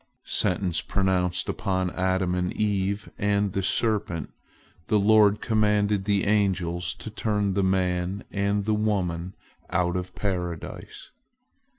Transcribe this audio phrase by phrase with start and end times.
[0.25, 4.31] Sentence pronounced upon Adam and Eve and the serpent,
[4.87, 9.35] the Lord commanded the angels to turn the man and the woman
[9.69, 11.11] out of Paradise.